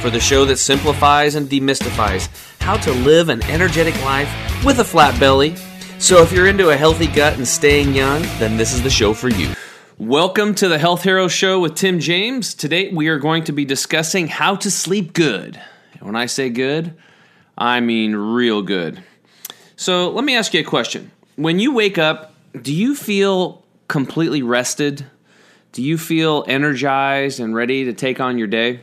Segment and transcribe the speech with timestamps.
[0.00, 2.28] for the show that simplifies and demystifies
[2.60, 4.32] how to live an energetic life
[4.64, 5.54] with a flat belly.
[5.98, 9.12] So, if you're into a healthy gut and staying young, then this is the show
[9.12, 9.52] for you.
[9.98, 12.54] Welcome to the Health Hero Show with Tim James.
[12.54, 15.60] Today, we are going to be discussing how to sleep good.
[15.92, 16.94] And when I say good,
[17.58, 19.02] I mean real good.
[19.76, 21.10] So, let me ask you a question.
[21.36, 25.04] When you wake up, do you feel completely rested?
[25.72, 28.80] Do you feel energized and ready to take on your day?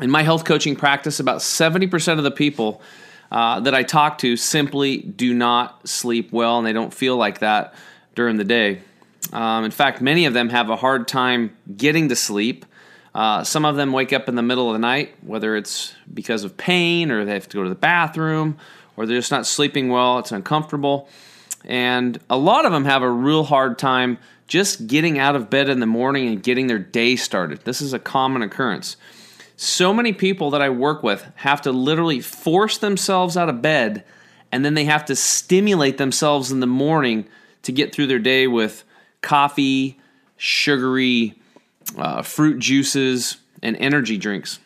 [0.00, 2.82] In my health coaching practice, about 70% of the people
[3.30, 7.38] uh, that I talk to simply do not sleep well and they don't feel like
[7.38, 7.74] that
[8.14, 8.80] during the day.
[9.32, 12.66] Um, in fact, many of them have a hard time getting to sleep.
[13.14, 16.42] Uh, some of them wake up in the middle of the night, whether it's because
[16.42, 18.56] of pain or they have to go to the bathroom
[18.96, 21.08] or they're just not sleeping well, it's uncomfortable.
[21.64, 25.68] And a lot of them have a real hard time just getting out of bed
[25.68, 27.60] in the morning and getting their day started.
[27.60, 28.96] This is a common occurrence.
[29.56, 34.04] So many people that I work with have to literally force themselves out of bed
[34.54, 37.26] and then they have to stimulate themselves in the morning
[37.62, 38.84] to get through their day with
[39.20, 39.98] coffee,
[40.36, 41.34] sugary,
[41.98, 44.60] uh, fruit juices, and energy drinks.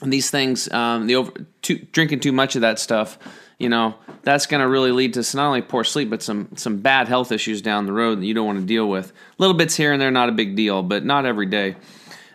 [0.00, 3.18] And these things, um, the over, too, drinking too much of that stuff,
[3.58, 6.76] you know, that's going to really lead to not only poor sleep, but some some
[6.76, 9.12] bad health issues down the road that you don't want to deal with.
[9.38, 11.74] Little bits here and there, not a big deal, but not every day.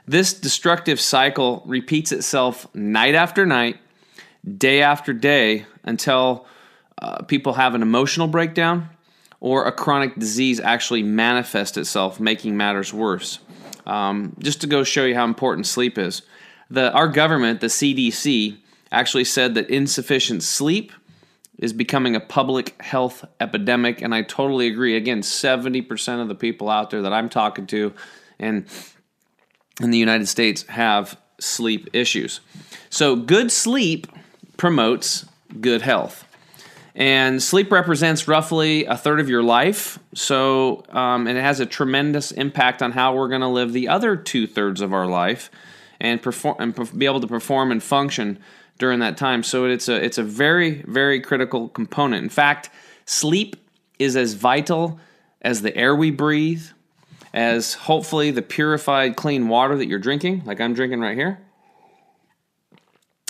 [0.07, 3.79] This destructive cycle repeats itself night after night,
[4.57, 6.45] day after day, until
[7.01, 8.89] uh, people have an emotional breakdown
[9.39, 13.39] or a chronic disease actually manifests itself, making matters worse.
[13.85, 16.21] Um, just to go show you how important sleep is,
[16.69, 18.57] the our government, the CDC,
[18.91, 20.91] actually said that insufficient sleep
[21.59, 24.95] is becoming a public health epidemic, and I totally agree.
[24.95, 27.93] Again, seventy percent of the people out there that I'm talking to,
[28.39, 28.65] and
[29.81, 32.39] in the United States have sleep issues.
[32.89, 34.07] So, good sleep
[34.57, 35.25] promotes
[35.59, 36.25] good health.
[36.95, 39.99] And sleep represents roughly a third of your life.
[40.13, 43.89] So, um, and it has a tremendous impact on how we're going to live the
[43.89, 45.51] other two thirds of our life
[45.99, 48.39] and perform and be able to perform and function
[48.77, 49.43] during that time.
[49.43, 52.23] So, it's a, it's a very, very critical component.
[52.23, 52.69] In fact,
[53.05, 53.57] sleep
[53.99, 54.99] is as vital
[55.41, 56.65] as the air we breathe,
[57.35, 61.37] as hopefully the purified, clean water that you're drinking, like I'm drinking right here.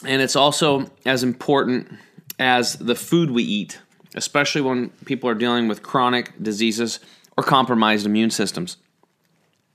[0.05, 1.91] And it's also as important
[2.37, 3.79] as the food we eat,
[4.13, 6.99] especially when people are dealing with chronic diseases
[7.35, 8.77] or compromised immune systems.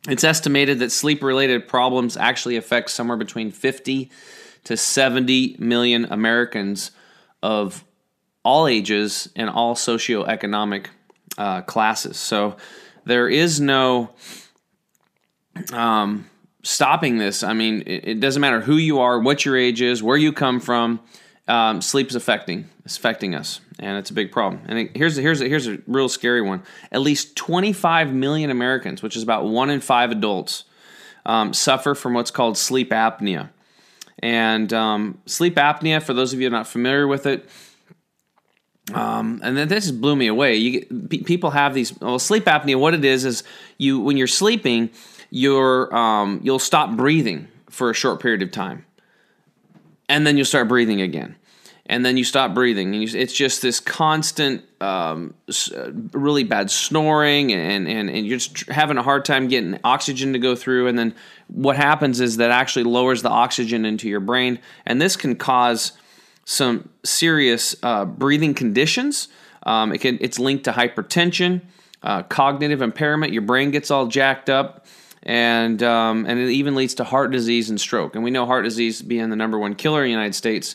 [0.09, 4.13] It's estimated that sleep related problems actually affect somewhere between 50
[4.63, 6.93] to 70 million Americans
[7.43, 7.85] of
[8.45, 10.87] all ages and all socioeconomic
[11.37, 12.17] uh, classes.
[12.17, 12.57] So
[13.05, 14.11] there is no
[15.72, 16.28] um,
[16.62, 17.43] stopping this.
[17.43, 20.33] I mean, it, it, doesn't matter who you are, what your age is, where you
[20.33, 21.00] come from.
[21.49, 24.62] Um, sleep is affecting it's affecting us, and it's a big problem.
[24.66, 26.62] And it, here's a, here's a, here's a real scary one.
[26.91, 30.65] At least 25 million Americans, which is about one in five adults,
[31.25, 33.50] um, suffer from what's called sleep apnea.
[34.19, 37.49] And um, sleep apnea, for those of you not familiar with it,
[38.95, 40.56] um, and then this blew me away.
[40.56, 42.78] You people have these well, sleep apnea.
[42.78, 43.45] What it is is
[43.78, 44.91] you when you're sleeping,
[45.31, 48.84] you're um, you'll stop breathing for a short period of time,
[50.09, 51.37] and then you'll start breathing again,
[51.87, 56.71] and then you stop breathing, and you, it's just this constant, um, uh, really bad
[56.71, 60.89] snoring, and, and and you're just having a hard time getting oxygen to go through,
[60.89, 61.15] and then
[61.47, 65.92] what happens is that actually lowers the oxygen into your brain, and this can cause
[66.51, 69.29] some serious uh, breathing conditions.
[69.63, 71.61] Um, it can, it's linked to hypertension,
[72.03, 73.33] uh, cognitive impairment.
[73.33, 74.87] Your brain gets all jacked up,
[75.23, 78.17] and um, and it even leads to heart disease and stroke.
[78.17, 80.75] And we know heart disease being the number one killer in the United States.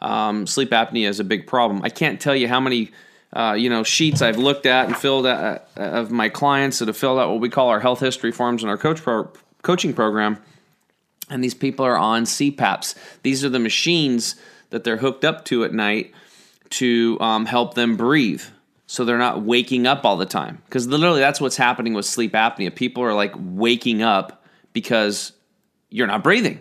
[0.00, 1.82] Um, sleep apnea is a big problem.
[1.82, 2.92] I can't tell you how many.
[3.32, 6.88] Uh, you know, sheets I've looked at and filled out uh, of my clients that
[6.88, 9.30] have filled out what we call our health history forms in our coach pro-
[9.62, 10.38] coaching program,
[11.28, 12.94] and these people are on CPAPs.
[13.24, 14.36] These are the machines
[14.76, 16.12] that they're hooked up to at night
[16.68, 18.42] to um, help them breathe
[18.86, 22.34] so they're not waking up all the time because literally that's what's happening with sleep
[22.34, 24.44] apnea people are like waking up
[24.74, 25.32] because
[25.88, 26.60] you're not breathing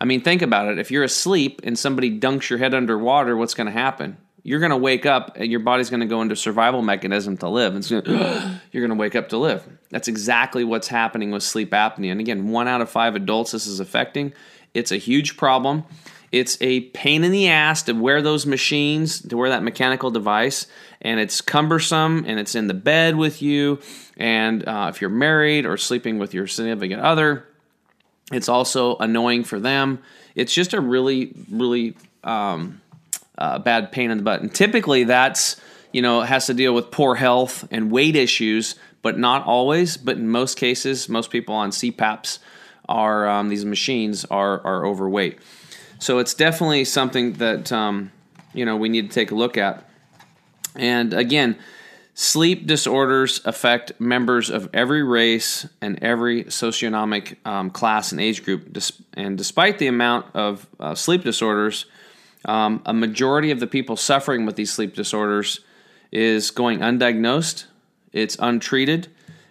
[0.00, 3.54] i mean think about it if you're asleep and somebody dunks your head underwater what's
[3.54, 6.34] going to happen you're going to wake up and your body's going to go into
[6.34, 7.76] survival mechanism to live.
[7.76, 7.88] And
[8.72, 9.64] you're going to wake up to live.
[9.90, 12.10] That's exactly what's happening with sleep apnea.
[12.10, 14.32] And again, one out of five adults this is affecting.
[14.74, 15.84] It's a huge problem.
[16.32, 20.66] It's a pain in the ass to wear those machines, to wear that mechanical device,
[21.02, 23.80] and it's cumbersome and it's in the bed with you.
[24.16, 27.46] And uh, if you're married or sleeping with your significant other,
[28.32, 29.98] it's also annoying for them.
[30.34, 31.94] It's just a really, really
[32.24, 32.80] um,
[33.36, 34.40] uh, bad pain in the butt.
[34.40, 35.60] And typically that's,
[35.92, 39.98] you know, has to deal with poor health and weight issues, but not always.
[39.98, 42.38] But in most cases, most people on CPAPs
[42.88, 45.38] are, um, these machines are, are overweight.
[46.02, 48.10] So it's definitely something that, um,
[48.52, 49.88] you know, we need to take a look at.
[50.74, 51.56] And again,
[52.12, 58.76] sleep disorders affect members of every race and every socioeconomic um, class and age group.
[59.14, 61.86] And despite the amount of uh, sleep disorders,
[62.46, 65.60] um, a majority of the people suffering with these sleep disorders
[66.10, 67.66] is going undiagnosed,
[68.12, 69.06] it's untreated,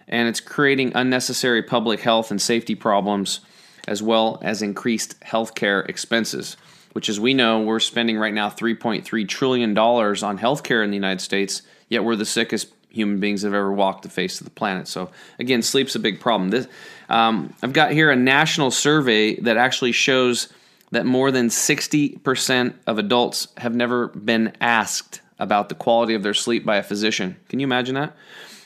[0.06, 3.40] and it's creating unnecessary public health and safety problems
[3.88, 6.56] as well as increased healthcare expenses,
[6.92, 11.20] which, as we know, we're spending right now $3.3 trillion on healthcare in the United
[11.20, 14.86] States, yet we're the sickest human beings have ever walked the face of the planet.
[14.86, 16.50] So, again, sleep's a big problem.
[16.50, 16.68] This,
[17.08, 20.48] um, I've got here a national survey that actually shows
[20.90, 26.34] that more than 60% of adults have never been asked about the quality of their
[26.34, 27.36] sleep by a physician.
[27.48, 28.14] Can you imagine that?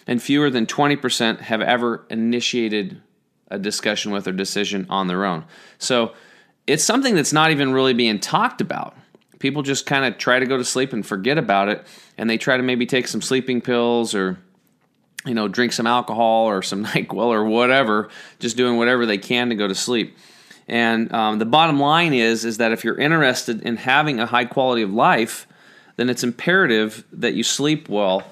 [0.08, 3.00] And fewer than 20% have ever initiated
[3.48, 5.44] a discussion with or decision on their own.
[5.78, 6.14] So
[6.66, 8.96] it's something that's not even really being talked about.
[9.38, 12.38] People just kind of try to go to sleep and forget about it, and they
[12.38, 14.38] try to maybe take some sleeping pills or
[15.24, 18.08] you know drink some alcohol or some Nyquil or whatever,
[18.38, 20.16] just doing whatever they can to go to sleep.
[20.68, 24.46] And um, the bottom line is is that if you're interested in having a high
[24.46, 25.46] quality of life,
[25.96, 28.24] then it's imperative that you sleep well,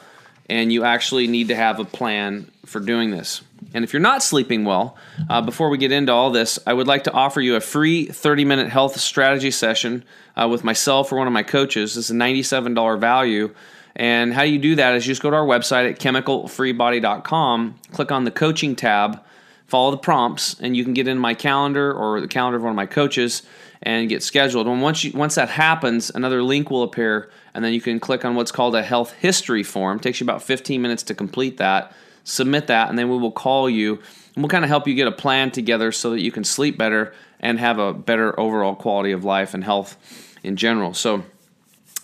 [0.48, 3.42] and you actually need to have a plan for doing this.
[3.74, 4.96] And if you're not sleeping well,
[5.28, 8.06] uh, before we get into all this, I would like to offer you a free
[8.06, 10.04] 30 minute health strategy session
[10.36, 11.96] uh, with myself or one of my coaches.
[11.96, 13.52] It's a $97 value.
[13.96, 18.12] And how you do that is you just go to our website at chemicalfreebody.com, click
[18.12, 19.20] on the coaching tab,
[19.66, 22.70] follow the prompts, and you can get in my calendar or the calendar of one
[22.70, 23.42] of my coaches
[23.82, 24.66] and get scheduled.
[24.66, 28.24] And once you, once that happens, another link will appear, and then you can click
[28.24, 29.98] on what's called a health history form.
[29.98, 31.92] It takes you about 15 minutes to complete that
[32.24, 34.00] submit that, and then we will call you
[34.34, 36.76] and we'll kind of help you get a plan together so that you can sleep
[36.76, 39.96] better and have a better overall quality of life and health
[40.42, 40.92] in general.
[40.92, 41.24] So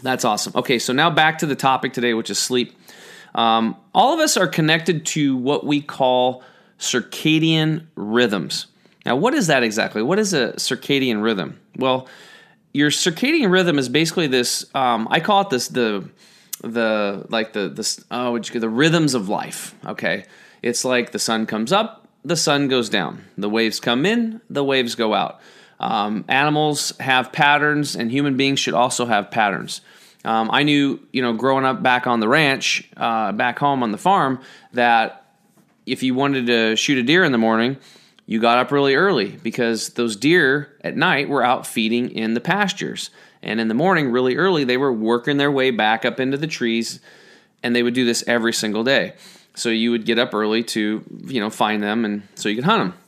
[0.03, 0.53] that's awesome.
[0.55, 2.77] Okay, so now back to the topic today, which is sleep.
[3.35, 6.43] Um, all of us are connected to what we call
[6.79, 8.67] circadian rhythms.
[9.05, 10.03] Now, what is that exactly?
[10.03, 11.59] What is a circadian rhythm?
[11.77, 12.09] Well,
[12.73, 14.65] your circadian rhythm is basically this.
[14.75, 16.09] Um, I call it this the
[16.63, 19.75] the like the the oh the rhythms of life.
[19.87, 20.25] Okay,
[20.63, 23.25] it's like the sun comes up, the sun goes down.
[23.37, 25.41] The waves come in, the waves go out.
[25.79, 29.81] Um, animals have patterns, and human beings should also have patterns.
[30.25, 33.91] Um, I knew, you know, growing up back on the ranch, uh, back home on
[33.91, 34.41] the farm,
[34.75, 35.25] that
[35.87, 37.79] if you wanted to shoot a deer in the morning,
[38.27, 42.41] you got up really early because those deer at night were out feeding in the
[42.41, 43.11] pastures.
[43.43, 46.47] And in the morning, really early, they were working their way back up into the
[46.47, 47.01] trees,
[47.63, 49.15] and they would do this every single day.
[49.55, 52.65] So you would get up early to, you know, find them, and so you could
[52.65, 52.99] hunt them.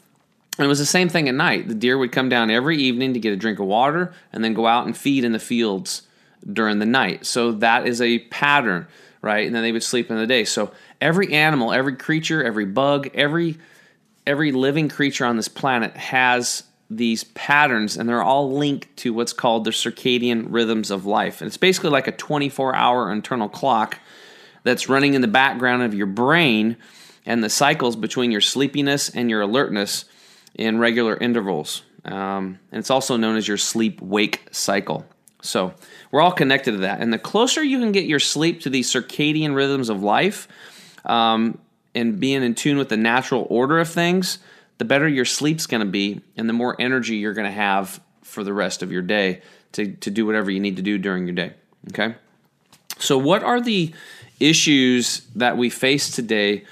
[0.59, 1.69] And it was the same thing at night.
[1.69, 4.55] The deer would come down every evening to get a drink of water, and then
[4.55, 6.03] go out and feed in the fields
[6.51, 7.25] during the night.
[7.27, 8.87] So that is a pattern,
[9.21, 9.47] right?
[9.47, 10.45] And then they would sleep in the day.
[10.45, 13.59] So every animal, every creature, every bug, every
[14.27, 16.63] every living creature on this planet has
[16.97, 21.41] these patterns and they're all linked to what's called the circadian rhythms of life.
[21.41, 23.99] And it's basically like a 24 hour internal clock
[24.65, 26.77] that's running in the background of your brain
[27.27, 30.05] and the cycles between your sleepiness and your alertness
[30.55, 31.83] in regular intervals.
[32.05, 35.07] Um, and it's also known as your sleep wake cycle.
[35.43, 35.75] So
[36.11, 37.01] we're all connected to that.
[37.01, 40.49] And the closer you can get your sleep to these circadian rhythms of life
[41.05, 41.59] um,
[41.95, 44.39] and being in tune with the natural order of things,
[44.83, 48.01] the better your sleep's going to be and the more energy you're going to have
[48.23, 51.25] for the rest of your day to, to do whatever you need to do during
[51.25, 51.53] your day.
[51.91, 52.17] Okay?
[52.99, 53.95] So, what are the
[54.41, 56.65] issues that we face today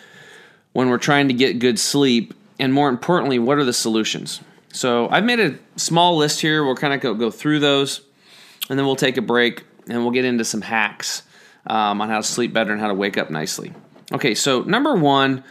[0.73, 2.35] when we're trying to get good sleep?
[2.59, 4.41] And more importantly, what are the solutions?
[4.73, 6.65] So, I've made a small list here.
[6.65, 8.01] We'll kind of go, go through those
[8.69, 11.23] and then we'll take a break and we'll get into some hacks
[11.69, 13.73] um, on how to sleep better and how to wake up nicely.
[14.11, 15.45] Okay, so number one,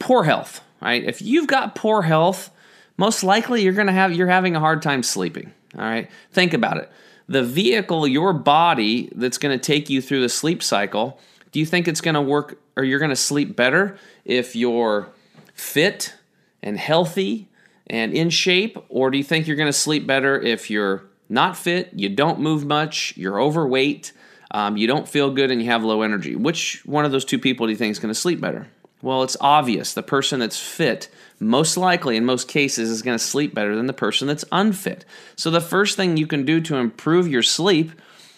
[0.00, 1.02] poor health right?
[1.04, 2.50] If you've got poor health,
[2.96, 6.10] most likely you're going to have you're having a hard time sleeping, all right?
[6.32, 6.90] Think about it.
[7.28, 11.18] the vehicle, your body that's going to take you through the sleep cycle,
[11.52, 15.08] do you think it's going to work or you're going to sleep better if you're
[15.54, 16.14] fit
[16.62, 17.48] and healthy
[17.86, 18.76] and in shape?
[18.88, 22.40] Or do you think you're going to sleep better if you're not fit, you don't
[22.40, 24.12] move much, you're overweight,
[24.50, 26.34] um, you don't feel good, and you have low energy?
[26.34, 28.66] Which one of those two people do you think is going to sleep better?
[29.02, 29.94] Well, it's obvious.
[29.94, 33.86] The person that's fit, most likely in most cases, is going to sleep better than
[33.86, 35.04] the person that's unfit.
[35.36, 37.92] So, the first thing you can do to improve your sleep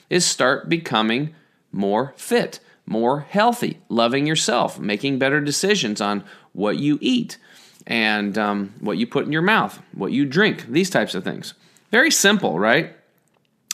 [0.09, 1.35] is start becoming
[1.73, 7.39] more fit, more healthy, loving yourself, making better decisions on what you eat
[7.87, 11.55] and um, what you put in your mouth, what you drink, these types of things.
[11.91, 12.95] Very simple, right?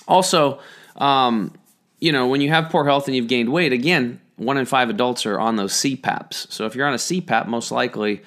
[0.06, 0.60] Also,
[0.96, 1.52] um,
[2.00, 4.88] you know, when you have poor health and you've gained weight, again, one in five
[4.88, 6.50] adults are on those CPAPs.
[6.50, 8.22] So if you're on a CPAP, most likely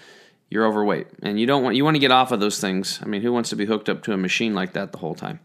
[0.49, 2.99] you're overweight, and you don't want you want to get off of those things.
[3.01, 5.15] I mean, who wants to be hooked up to a machine like that the whole
[5.15, 5.39] time?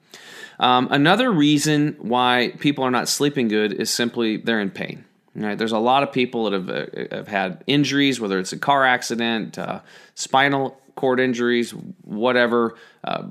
[0.59, 5.05] Um, another reason why people are not sleeping good is simply they're in pain.
[5.35, 5.57] Right?
[5.57, 8.87] There's a lot of people that have, uh, have had injuries, whether it's a car
[8.87, 9.81] accident, uh,
[10.15, 12.77] spinal cord injuries, whatever.
[13.05, 13.25] Uh,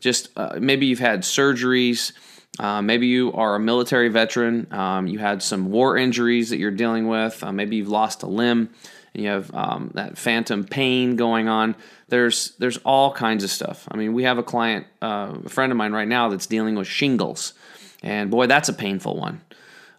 [0.00, 2.12] just uh, maybe you've had surgeries.
[2.58, 4.66] Uh, maybe you are a military veteran.
[4.72, 7.42] Um, you had some war injuries that you're dealing with.
[7.42, 8.70] Uh, maybe you've lost a limb
[9.14, 11.76] and you have um, that phantom pain going on.
[12.08, 13.88] There's there's all kinds of stuff.
[13.90, 16.74] I mean, we have a client, uh, a friend of mine right now that's dealing
[16.74, 17.54] with shingles,
[18.02, 19.40] and boy, that's a painful one.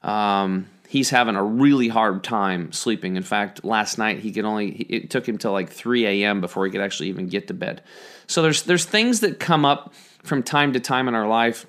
[0.03, 3.15] Um, he's having a really hard time sleeping.
[3.15, 6.41] In fact, last night he could only it took him till like 3 a.m.
[6.41, 7.81] before he could actually even get to bed.
[8.27, 9.93] So there's there's things that come up
[10.23, 11.65] from time to time in our life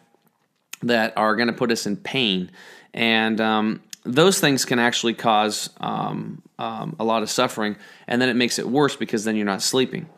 [0.82, 2.50] that are going to put us in pain.
[2.94, 8.28] And um, those things can actually cause um, um, a lot of suffering, and then
[8.28, 10.08] it makes it worse because then you're not sleeping.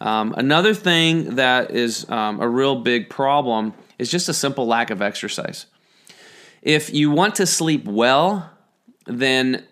[0.00, 4.90] Um, another thing that is um, a real big problem is just a simple lack
[4.90, 5.66] of exercise.
[6.62, 8.50] If you want to sleep well,
[9.06, 9.64] then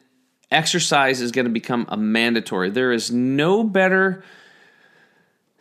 [0.50, 2.70] exercise is going to become a mandatory.
[2.70, 4.22] There is no better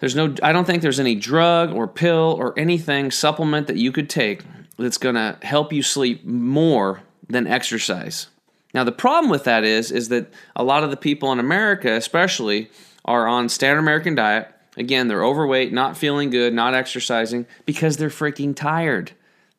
[0.02, 3.92] there's no I don't think there's any drug or pill or anything supplement that you
[3.92, 4.44] could take
[4.78, 8.28] that's going to help you sleep more than exercise.
[8.74, 11.92] Now the problem with that is is that a lot of the people in America
[11.94, 12.70] especially
[13.06, 14.54] are on standard American diet.
[14.78, 19.12] Again, they're overweight, not feeling good, not exercising because they're freaking tired.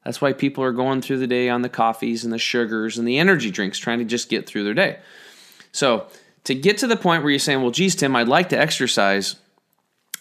[0.05, 3.07] That's why people are going through the day on the coffees and the sugars and
[3.07, 4.99] the energy drinks trying to just get through their day.
[5.71, 6.07] So,
[6.45, 9.37] to get to the point where you're saying, well, geez, Tim, I'd like to exercise,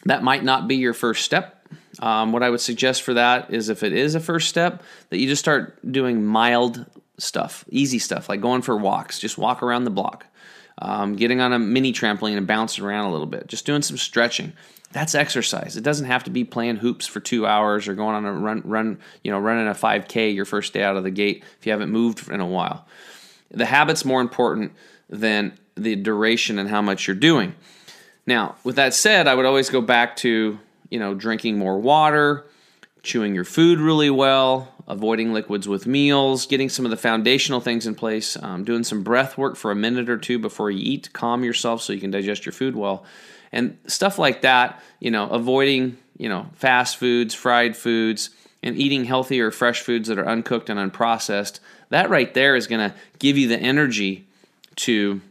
[0.05, 1.61] that might not be your first step
[2.01, 5.20] um, what I would suggest for that is if it is a first step, that
[5.20, 6.86] you just start doing mild
[7.17, 9.20] stuff, easy stuff, like going for walks.
[9.20, 10.25] Just walk around the block,
[10.79, 13.98] um, getting on a mini trampoline and bouncing around a little bit, just doing some
[13.98, 14.53] stretching.
[14.91, 15.77] That's exercise.
[15.77, 18.62] It doesn't have to be playing hoops for two hours or going on a run,
[18.65, 21.72] run, you know, running a 5K your first day out of the gate if you
[21.72, 22.86] haven't moved in a while.
[23.51, 24.74] The habit's more important
[25.10, 27.55] than the duration and how much you're doing.
[28.25, 30.60] Now, with that said, I would always go back to
[30.91, 32.45] you know, drinking more water,
[33.01, 37.88] chewing your food really well, avoiding liquids with meals, getting some of the foundational things
[37.88, 41.12] in place, um, doing some breath work for a minute or two before you eat
[41.13, 43.03] calm yourself so you can digest your food well.
[43.51, 48.29] And stuff like that, you know, avoiding, you know, fast foods, fried foods,
[48.62, 51.60] and eating healthier, fresh foods that are uncooked and unprocessed.
[51.89, 54.27] That right there is going to give you the energy
[54.77, 55.21] to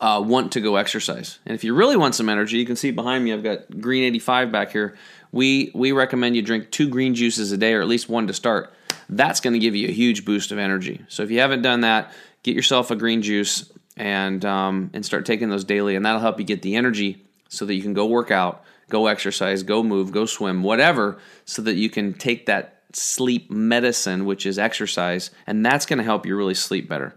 [0.00, 1.38] uh, want to go exercise.
[1.46, 4.04] And if you really want some energy, you can see behind me, I've got Green
[4.04, 4.96] 85 back here.
[5.32, 8.32] We, we recommend you drink two green juices a day or at least one to
[8.32, 8.72] start.
[9.08, 11.04] That's going to give you a huge boost of energy.
[11.08, 12.12] So if you haven't done that,
[12.42, 16.38] get yourself a green juice and, um, and start taking those daily, and that'll help
[16.38, 20.12] you get the energy so that you can go work out, go exercise, go move,
[20.12, 25.64] go swim, whatever, so that you can take that sleep medicine, which is exercise, and
[25.64, 27.14] that's going to help you really sleep better.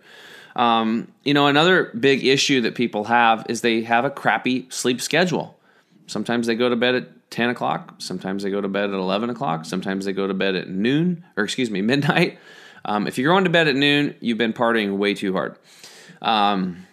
[0.55, 5.01] Um, you know, another big issue that people have is they have a crappy sleep
[5.01, 5.57] schedule.
[6.07, 7.95] Sometimes they go to bed at 10 o'clock.
[7.99, 9.65] Sometimes they go to bed at 11 o'clock.
[9.65, 12.39] Sometimes they go to bed at noon, or excuse me, midnight.
[12.85, 15.57] Um, if you're going to bed at noon, you've been partying way too hard.
[16.21, 16.87] Um,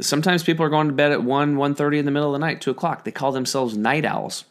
[0.00, 2.60] sometimes people are going to bed at 1, 1.30 in the middle of the night,
[2.60, 3.04] 2 o'clock.
[3.04, 4.44] They call themselves night owls.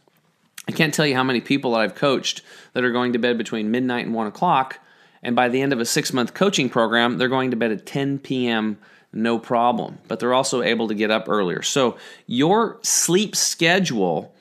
[0.68, 2.42] I can't tell you how many people that I've coached
[2.74, 4.80] that are going to bed between midnight and 1 o'clock
[5.26, 7.86] and by the end of a six month coaching program, they're going to bed at
[7.86, 8.78] 10 p.m.
[9.12, 9.98] no problem.
[10.08, 11.64] But they're also able to get up earlier.
[11.64, 14.34] So your sleep schedule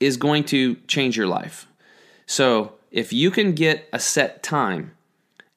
[0.00, 1.68] is going to change your life.
[2.24, 4.92] So if you can get a set time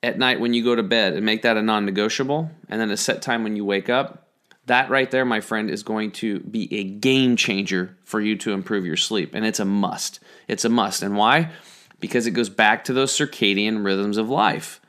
[0.03, 2.91] at night when you go to bed and make that a non negotiable, and then
[2.91, 4.27] a set time when you wake up,
[4.65, 8.51] that right there, my friend, is going to be a game changer for you to
[8.51, 9.33] improve your sleep.
[9.33, 10.19] And it's a must.
[10.49, 11.01] It's a must.
[11.01, 11.51] And why?
[11.99, 14.81] Because it goes back to those circadian rhythms of life.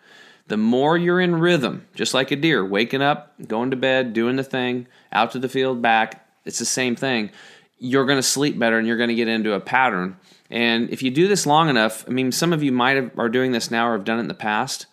[0.49, 4.37] The more you're in rhythm, just like a deer, waking up, going to bed, doing
[4.37, 7.31] the thing, out to the field, back, it's the same thing.
[7.79, 10.17] You're going to sleep better and you're going to get into a pattern.
[10.51, 13.29] And if you do this long enough, I mean, some of you might have are
[13.29, 14.87] doing this now or have done it in the past.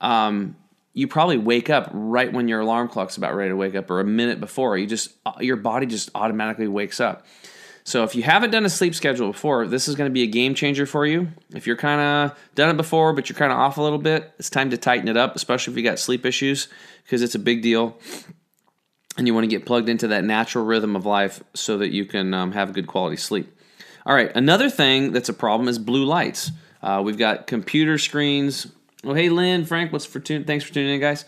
[0.00, 0.56] Um,
[0.94, 4.00] you probably wake up right when your alarm clock's about ready to wake up or
[4.00, 4.76] a minute before.
[4.76, 7.26] You just your body just automatically wakes up.
[7.84, 10.28] So if you haven't done a sleep schedule before, this is going to be a
[10.28, 11.28] game changer for you.
[11.54, 14.32] If you're kind of done it before, but you're kind of off a little bit,
[14.38, 16.68] it's time to tighten it up, especially if you got sleep issues,
[17.02, 17.98] because it's a big deal.
[19.18, 22.06] And you want to get plugged into that natural rhythm of life so that you
[22.06, 23.52] can um, have good quality sleep.
[24.06, 26.50] All right, another thing that's a problem is blue lights.
[26.82, 28.68] Uh, we've got computer screens.
[29.04, 30.20] Oh, hey, Lynn, Frank, what's for?
[30.20, 31.24] Thanks for tuning in, guys.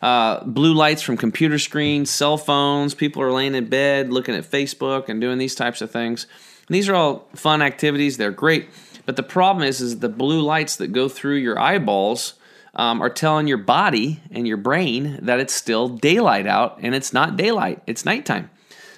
[0.00, 2.94] Uh, blue lights from computer screens, cell phones.
[2.94, 6.26] People are laying in bed looking at Facebook and doing these types of things.
[6.68, 8.16] And these are all fun activities.
[8.16, 8.68] They're great.
[9.06, 12.34] But the problem is, is the blue lights that go through your eyeballs
[12.74, 17.12] um, are telling your body and your brain that it's still daylight out, and it's
[17.12, 17.82] not daylight.
[17.86, 18.50] It's nighttime.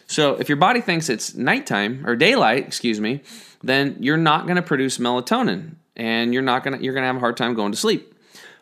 [0.07, 3.23] So if your body thinks it's nighttime or daylight, excuse me,
[3.62, 7.07] then you're not going to produce melatonin, and you're not going to you're going to
[7.07, 8.14] have a hard time going to sleep.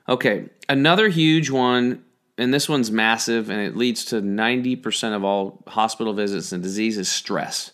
[0.08, 2.04] Okay, another huge one
[2.38, 6.96] and this one's massive and it leads to 90% of all hospital visits and disease
[6.96, 7.72] is stress.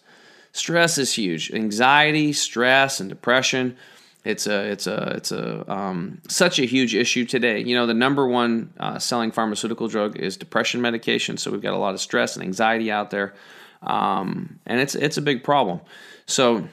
[0.52, 1.52] Stress is huge.
[1.52, 3.76] Anxiety, stress, and depression.
[4.24, 7.58] It's a it's a it's a um, such a huge issue today.
[7.58, 11.36] You know, the number one uh, selling pharmaceutical drug is depression medication.
[11.36, 13.34] So we've got a lot of stress and anxiety out there,
[13.82, 15.80] um, and it's it's a big problem.
[16.24, 16.66] So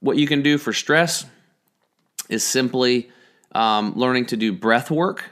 [0.00, 1.24] what you can do for stress
[2.28, 3.08] is simply
[3.52, 5.24] um, learning to do breath work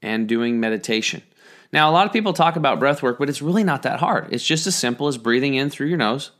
[0.00, 1.22] and doing meditation.
[1.72, 4.28] Now, a lot of people talk about breath work, but it's really not that hard.
[4.30, 6.30] It's just as simple as breathing in through your nose.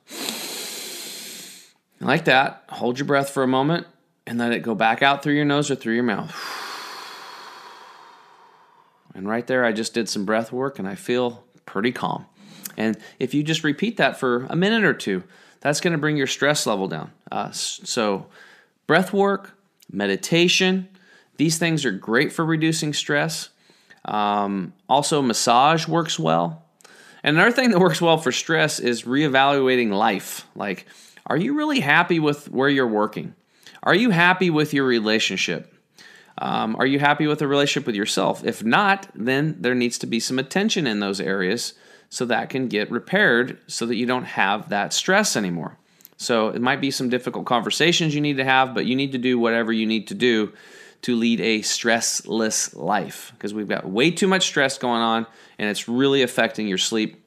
[2.01, 2.65] Like that.
[2.69, 3.87] Hold your breath for a moment
[4.27, 6.35] and let it go back out through your nose or through your mouth.
[9.15, 12.27] And right there, I just did some breath work and I feel pretty calm.
[12.77, 15.23] And if you just repeat that for a minute or two,
[15.61, 17.13] that's going to bring your stress level down.
[17.31, 18.27] Uh, so,
[18.87, 19.57] breath work,
[19.91, 20.89] meditation,
[21.37, 23.51] these things are great for reducing stress.
[24.05, 26.65] Um, also, massage works well.
[27.23, 30.47] And another thing that works well for stress is reevaluating life.
[30.57, 30.87] Like,
[31.27, 33.35] are you really happy with where you're working?
[33.83, 35.75] Are you happy with your relationship?
[36.39, 38.45] Um, are you happy with the relationship with yourself?
[38.45, 41.75] If not, then there needs to be some attention in those areas
[42.09, 45.79] so that can get repaired so that you don't have that stress anymore.
[46.17, 49.19] So it might be some difficult conversations you need to have, but you need to
[49.19, 50.53] do whatever you need to do
[51.03, 55.27] to lead a stressless life because we've got way too much stress going on
[55.59, 57.25] and it's really affecting your sleep.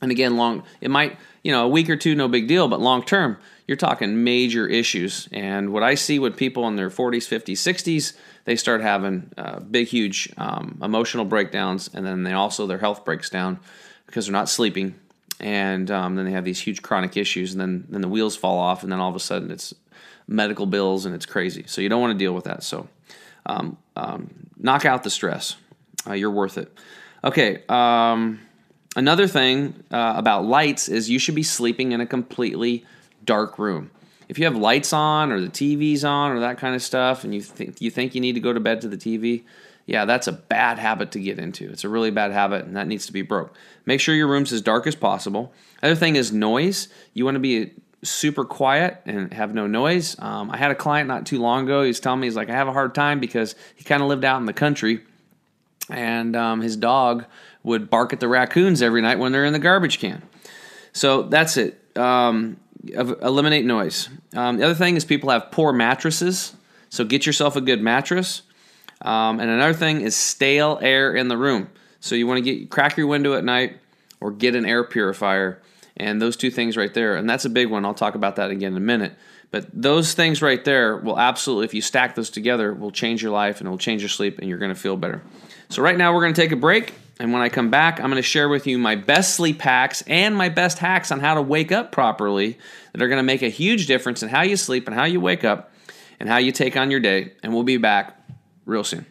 [0.00, 2.80] And again, long it might, you know, a week or two no big deal, but
[2.80, 5.28] long term, you're talking major issues.
[5.32, 9.60] And what I see with people in their 40s, 50s, 60s, they start having uh,
[9.60, 13.60] big, huge um, emotional breakdowns, and then they also their health breaks down
[14.06, 14.94] because they're not sleeping,
[15.38, 18.58] and um, then they have these huge chronic issues, and then then the wheels fall
[18.58, 19.74] off, and then all of a sudden it's
[20.28, 21.64] medical bills and it's crazy.
[21.66, 22.62] So you don't want to deal with that.
[22.62, 22.86] So
[23.48, 25.56] um, um, knock out the stress.
[26.06, 26.72] Uh, you're worth it.
[27.24, 27.62] Okay.
[27.68, 28.40] Um,
[28.96, 32.84] another thing uh, about lights is you should be sleeping in a completely
[33.24, 33.90] dark room.
[34.28, 37.34] If you have lights on or the TV's on or that kind of stuff, and
[37.34, 39.44] you think you think you need to go to bed to the TV,
[39.86, 41.70] yeah, that's a bad habit to get into.
[41.70, 43.54] It's a really bad habit, and that needs to be broke.
[43.86, 45.50] Make sure your room's as dark as possible.
[45.82, 46.88] Other thing is noise.
[47.14, 50.16] You want to be super quiet and have no noise.
[50.18, 51.82] Um, I had a client not too long ago.
[51.82, 54.08] He was telling me he's like I have a hard time because he kind of
[54.08, 55.00] lived out in the country,
[55.90, 57.24] and um, his dog
[57.62, 60.22] would bark at the raccoons every night when they're in the garbage can.
[60.92, 61.80] So that's it.
[61.96, 62.58] Um,
[62.92, 64.08] eliminate noise.
[64.34, 66.54] Um, the other thing is people have poor mattresses,
[66.90, 68.42] so get yourself a good mattress.
[69.00, 71.70] Um, and another thing is stale air in the room.
[72.00, 73.78] So you want to get crack your window at night
[74.20, 75.60] or get an air purifier
[75.98, 77.84] and those two things right there, and that's a big one.
[77.84, 79.12] I'll talk about that again in a minute.
[79.50, 83.32] But those things right there will absolutely, if you stack those together, will change your
[83.32, 85.22] life and it will change your sleep, and you're going to feel better.
[85.70, 86.94] So, right now, we're going to take a break.
[87.20, 90.02] And when I come back, I'm going to share with you my best sleep hacks
[90.06, 92.58] and my best hacks on how to wake up properly
[92.92, 95.20] that are going to make a huge difference in how you sleep and how you
[95.20, 95.72] wake up
[96.20, 97.32] and how you take on your day.
[97.42, 98.16] And we'll be back
[98.66, 99.04] real soon.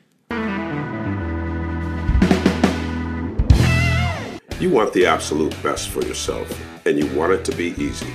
[4.60, 6.50] You want the absolute best for yourself,
[6.88, 8.12] and you want it to be easy.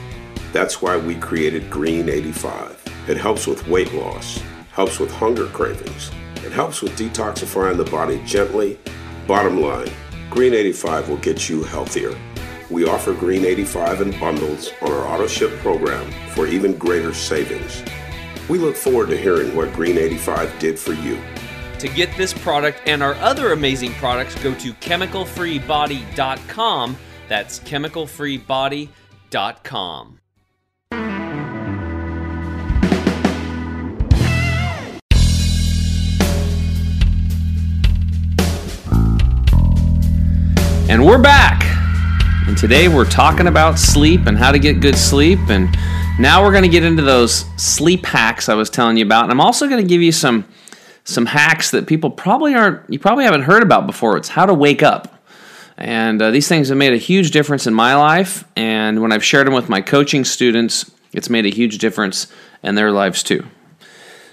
[0.53, 2.83] That's why we created Green 85.
[3.09, 8.21] It helps with weight loss, helps with hunger cravings, it helps with detoxifying the body
[8.25, 8.81] gently.
[9.27, 9.91] Bottom line,
[10.31, 12.19] Green 85 will get you healthier.
[12.71, 17.83] We offer Green 85 in bundles on our auto ship program for even greater savings.
[18.49, 21.21] We look forward to hearing what Green 85 did for you.
[21.79, 26.97] To get this product and our other amazing products, go to chemicalfreebody.com.
[27.33, 30.19] That's chemicalfreebody.com.
[40.91, 41.63] And we're back.
[42.47, 45.39] And today we're talking about sleep and how to get good sleep.
[45.49, 45.75] And
[46.19, 49.23] now we're going to get into those sleep hacks I was telling you about.
[49.23, 50.45] And I'm also going to give you some
[51.05, 54.19] some hacks that people probably aren't you probably haven't heard about before.
[54.19, 55.22] It's how to wake up.
[55.77, 58.45] And uh, these things have made a huge difference in my life.
[58.57, 62.27] And when I've shared them with my coaching students, it's made a huge difference
[62.63, 63.47] in their lives too.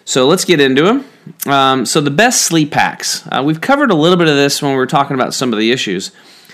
[0.06, 1.06] So let's get into them.
[1.46, 3.28] Um, so the best sleep hacks.
[3.32, 5.60] Uh, we've covered a little bit of this when we were talking about some of
[5.60, 6.12] the issues.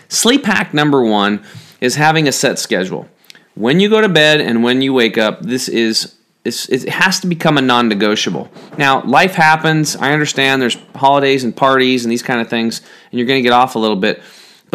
[0.09, 1.43] Sleep hack number one
[1.79, 3.07] is having a set schedule.
[3.55, 7.27] When you go to bed and when you wake up, this is it has to
[7.27, 8.51] become a non-negotiable.
[8.77, 9.95] Now, life happens.
[9.95, 13.41] I understand there's holidays and parties and these kind of things, and you're going to
[13.41, 14.21] get off a little bit.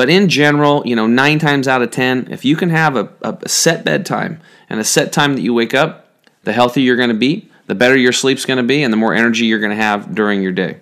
[0.00, 3.10] But in general, you know, nine times out of ten, if you can have a,
[3.20, 6.08] a set bedtime and a set time that you wake up,
[6.44, 8.96] the healthier you're going to be, the better your sleep's going to be, and the
[8.96, 10.78] more energy you're going to have during your day.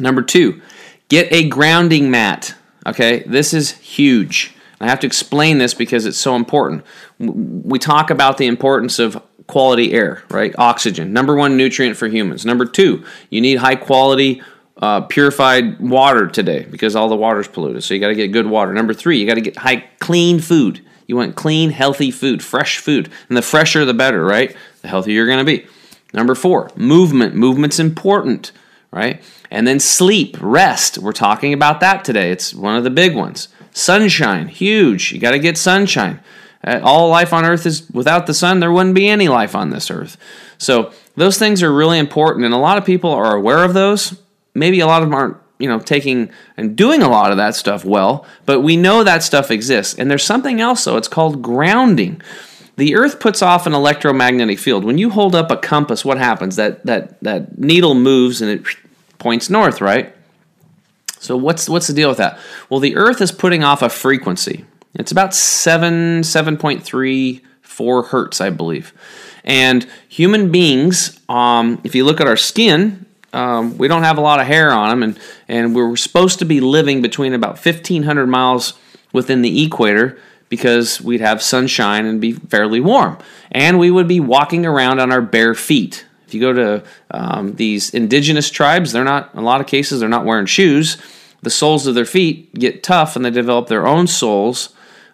[0.00, 0.60] Number two,
[1.08, 2.56] get a grounding mat.
[2.84, 4.56] Okay, this is huge.
[4.80, 6.84] I have to explain this because it's so important.
[7.20, 10.52] We talk about the importance of quality air, right?
[10.58, 12.44] Oxygen, number one nutrient for humans.
[12.44, 14.42] Number two, you need high quality
[14.78, 17.82] uh, purified water today because all the water's polluted.
[17.82, 18.72] So you got to get good water.
[18.72, 20.84] Number three, you got to get high clean food.
[21.06, 23.08] You want clean, healthy food, fresh food.
[23.28, 24.54] And the fresher, the better, right?
[24.82, 25.66] The healthier you're going to be.
[26.12, 27.34] Number four, movement.
[27.34, 28.52] Movement's important,
[28.90, 29.22] right?
[29.50, 30.98] And then sleep, rest.
[30.98, 32.30] We're talking about that today.
[32.30, 33.48] It's one of the big ones.
[33.72, 35.12] Sunshine, huge.
[35.12, 36.20] You got to get sunshine.
[36.66, 39.70] Uh, all life on earth is without the sun, there wouldn't be any life on
[39.70, 40.16] this earth.
[40.58, 44.18] So, those things are really important, and a lot of people are aware of those.
[44.56, 47.54] Maybe a lot of them aren't, you know, taking and doing a lot of that
[47.54, 49.94] stuff well, but we know that stuff exists.
[49.94, 50.96] And there's something else, though.
[50.96, 52.20] It's called grounding.
[52.76, 54.84] The Earth puts off an electromagnetic field.
[54.84, 56.56] When you hold up a compass, what happens?
[56.56, 58.66] That that that needle moves and it
[59.18, 60.14] points north, right?
[61.18, 62.38] So what's what's the deal with that?
[62.68, 64.66] Well, the Earth is putting off a frequency.
[64.94, 68.92] It's about seven seven point three four hertz, I believe.
[69.42, 74.22] And human beings, um, if you look at our skin, um, we don't have a
[74.22, 78.04] lot of hair on them, and and we're supposed to be living between about fifteen
[78.04, 78.74] hundred miles
[79.12, 83.18] within the equator because we'd have sunshine and be fairly warm,
[83.50, 86.06] and we would be walking around on our bare feet.
[86.26, 90.00] If you go to um, these indigenous tribes, they're not, in a lot of cases,
[90.00, 90.98] they're not wearing shoes.
[91.42, 94.70] The soles of their feet get tough and they develop their own soles.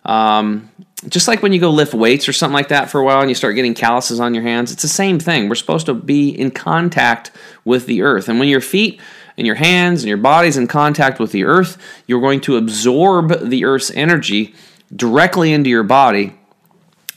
[0.06, 0.70] Um,
[1.08, 3.28] just like when you go lift weights or something like that for a while and
[3.28, 5.48] you start getting calluses on your hands, it's the same thing.
[5.48, 7.32] We're supposed to be in contact
[7.64, 8.28] with the earth.
[8.28, 9.00] And when your feet
[9.36, 13.48] and your hands and your body's in contact with the earth, you're going to absorb
[13.48, 14.54] the earth's energy
[14.94, 16.34] directly into your body.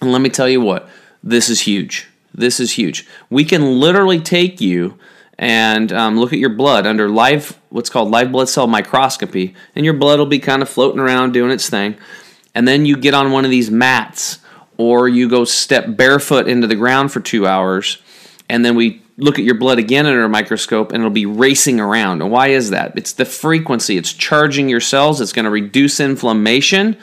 [0.02, 0.89] And let me tell you what,
[1.24, 2.08] this is huge.
[2.34, 3.08] This is huge.
[3.30, 4.98] We can literally take you
[5.38, 9.86] and um, look at your blood under live, what's called live blood cell microscopy, and
[9.86, 11.98] your blood will be kind of floating around doing its thing.
[12.55, 14.39] And then you get on one of these mats,
[14.77, 18.01] or you go step barefoot into the ground for two hours,
[18.49, 21.79] and then we look at your blood again under a microscope and it'll be racing
[21.79, 22.21] around.
[22.21, 22.97] And why is that?
[22.97, 26.97] It's the frequency, it's charging your cells, it's going to reduce inflammation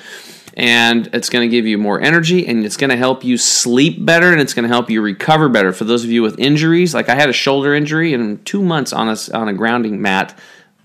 [0.54, 4.04] and it's going to give you more energy and it's going to help you sleep
[4.04, 6.94] better and it's going to help you recover better for those of you with injuries
[6.94, 10.02] like i had a shoulder injury and in two months on a, on a grounding
[10.02, 10.38] mat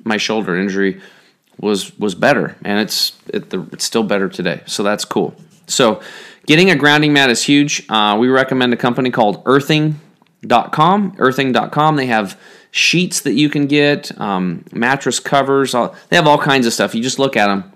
[0.03, 1.01] my shoulder injury
[1.59, 4.61] was was better and it's it, it's still better today.
[4.65, 5.35] So that's cool.
[5.67, 6.01] So
[6.45, 7.85] getting a grounding mat is huge.
[7.89, 12.39] Uh, we recommend a company called earthing.com earthing.com they have
[12.71, 16.93] sheets that you can get um, mattress covers all, they have all kinds of stuff.
[16.93, 17.73] You just look at them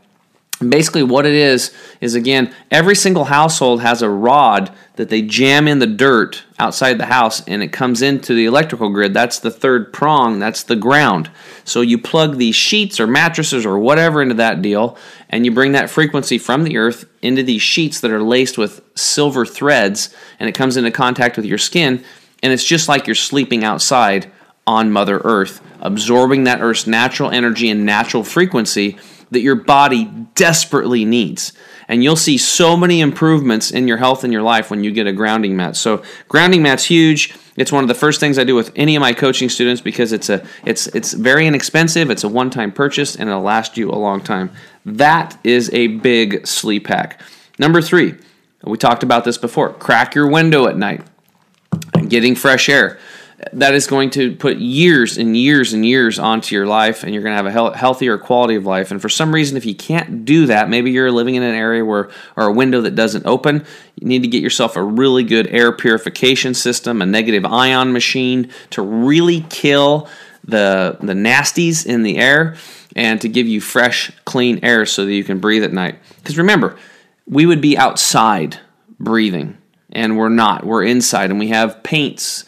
[0.70, 5.68] basically what it is is again every single household has a rod that they jam
[5.68, 9.14] in the dirt outside the house and it comes into the electrical grid.
[9.14, 10.38] That's the third prong.
[10.38, 11.32] That's the ground.
[11.64, 14.98] So you plug these sheets or mattresses or whatever into that deal
[15.30, 18.82] and you bring that frequency from the earth into these sheets that are laced with
[18.96, 22.04] silver threads and it comes into contact with your skin
[22.44, 24.32] and it's just like you're sleeping outside
[24.68, 29.00] on mother earth absorbing that earth's natural energy and natural frequency
[29.32, 31.54] that your body desperately needs.
[31.88, 35.08] And you'll see so many improvements in your health and your life when you get
[35.08, 35.76] a grounding mat.
[35.76, 37.34] So grounding mat's huge.
[37.58, 40.14] It's one of the first things I do with any of my coaching students because
[40.14, 43.96] it's a it's it's very inexpensive, it's a one-time purchase and it'll last you a
[43.96, 44.52] long time.
[44.86, 47.20] That is a big sleep hack.
[47.60, 48.16] Number 3,
[48.64, 49.74] we talked about this before.
[49.74, 51.04] Crack your window at night.
[52.08, 53.00] Getting fresh air.
[53.54, 57.24] That is going to put years and years and years onto your life, and you're
[57.24, 58.92] going to have a healthier quality of life.
[58.92, 61.84] And for some reason, if you can't do that, maybe you're living in an area
[61.84, 65.48] where or a window that doesn't open, you need to get yourself a really good
[65.48, 70.08] air purification system, a negative ion machine to really kill
[70.44, 72.56] the the nasties in the air
[72.96, 75.98] and to give you fresh, clean air so that you can breathe at night.
[76.18, 76.78] Because remember,
[77.26, 78.60] we would be outside
[79.00, 79.58] breathing,
[79.92, 80.66] and we're not.
[80.66, 82.46] We're inside, and we have paints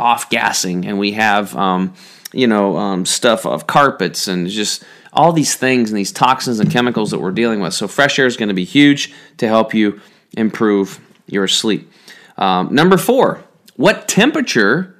[0.00, 1.94] off gassing, and we have um,
[2.32, 6.70] you know um, stuff of carpets and just all these things and these toxins and
[6.70, 7.74] chemicals that we're dealing with.
[7.74, 10.00] So fresh air is going to be huge to help you
[10.36, 11.90] improve your sleep.
[12.38, 13.42] Um, number four,
[13.76, 14.96] what temperature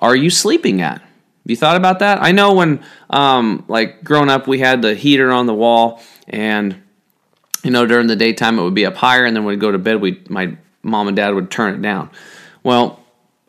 [0.00, 1.00] are you sleeping at?
[1.00, 2.22] Have you thought about that?
[2.22, 6.80] I know when, um, like, growing up, we had the heater on the wall, and
[7.62, 9.70] you know, during the daytime it would be up higher, and then when we go
[9.70, 12.10] to bed, we my mom and dad would turn it down.
[12.62, 13.03] Well,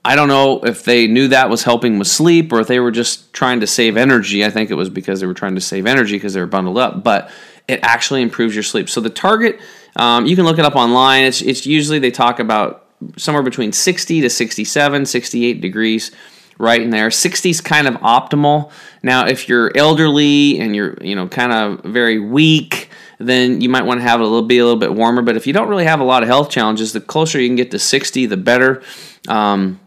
[0.06, 2.92] I don't know if they knew that was helping with sleep or if they were
[2.92, 4.46] just trying to save energy.
[4.46, 6.78] I think it was because they were trying to save energy because they were bundled
[6.78, 7.32] up, but
[7.68, 8.88] it actually improves your sleep.
[8.88, 9.60] So the target,
[9.96, 11.24] um, you can look it up online.
[11.24, 12.86] It's, it's usually they talk about
[13.18, 16.12] somewhere between 60 to 67, 68 degrees
[16.60, 17.10] right in there.
[17.10, 18.72] 60 is kind of optimal.
[19.02, 23.86] Now, if you're elderly and you're, you know, kind of very weak, then you might
[23.86, 25.24] want to have it a little be a little bit warmer.
[25.24, 27.56] But if you don't really have a lot of health challenges, the closer you can
[27.56, 28.84] get to 60, the better.
[29.28, 29.80] Um,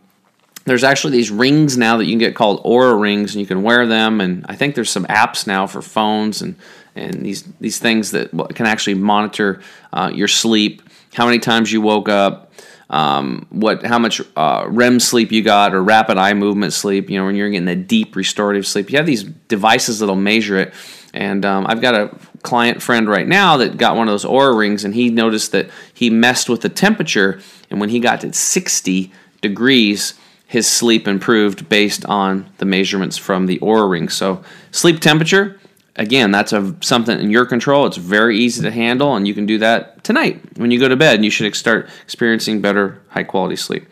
[0.68, 3.62] there's actually these rings now that you can get called Oura rings, and you can
[3.62, 4.20] wear them.
[4.20, 6.56] And I think there's some apps now for phones and
[6.94, 9.60] and these these things that can actually monitor
[9.92, 10.82] uh, your sleep,
[11.14, 12.52] how many times you woke up,
[12.90, 17.08] um, what how much uh, REM sleep you got, or rapid eye movement sleep.
[17.08, 20.58] You know, when you're getting the deep restorative sleep, you have these devices that'll measure
[20.58, 20.74] it.
[21.14, 24.56] And um, I've got a client friend right now that got one of those Oura
[24.56, 28.32] rings, and he noticed that he messed with the temperature, and when he got to
[28.32, 30.14] 60 degrees
[30.48, 34.08] his sleep improved based on the measurements from the Oura ring.
[34.08, 35.60] So, sleep temperature,
[35.94, 37.86] again, that's a, something in your control.
[37.86, 40.96] It's very easy to handle, and you can do that tonight when you go to
[40.96, 43.86] bed, and you should start experiencing better, high quality sleep.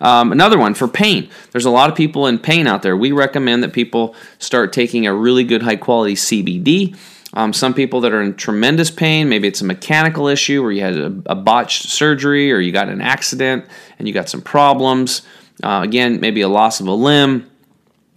[0.00, 1.30] Um, another one for pain.
[1.52, 2.96] There's a lot of people in pain out there.
[2.96, 6.96] We recommend that people start taking a really good, high quality CBD.
[7.34, 10.80] Um, some people that are in tremendous pain, maybe it's a mechanical issue where you
[10.80, 13.66] had a, a botched surgery or you got an accident
[13.98, 15.22] and you got some problems.
[15.62, 17.50] Uh, again, maybe a loss of a limb,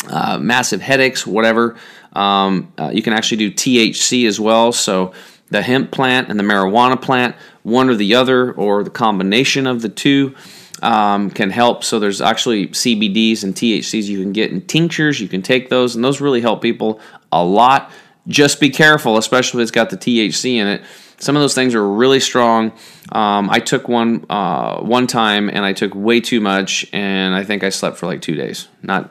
[0.07, 1.75] uh, massive headaches, whatever.
[2.13, 4.71] Um, uh, you can actually do THC as well.
[4.71, 5.13] So
[5.49, 9.81] the hemp plant and the marijuana plant, one or the other, or the combination of
[9.81, 10.35] the two.
[10.81, 11.85] Um, can help.
[11.85, 15.21] So there's actually CBDs and THCs you can get in tinctures.
[15.21, 16.99] You can take those, and those really help people
[17.31, 17.89] a lot.
[18.27, 20.81] Just be careful, especially if it's got the THC in it.
[21.23, 22.73] Some of those things are really strong.
[23.11, 27.43] Um, I took one uh, one time and I took way too much, and I
[27.43, 28.67] think I slept for like two days.
[28.81, 29.09] Not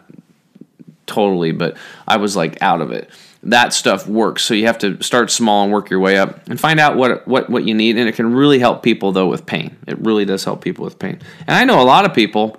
[1.06, 3.10] totally, but I was like out of it.
[3.44, 6.60] That stuff works, so you have to start small and work your way up, and
[6.60, 7.96] find out what what what you need.
[7.96, 9.76] And it can really help people though with pain.
[9.86, 11.18] It really does help people with pain.
[11.46, 12.58] And I know a lot of people